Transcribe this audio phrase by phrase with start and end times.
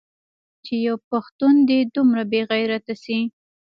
[0.65, 3.19] چې يو پښتون دې دومره بې غيرته سي.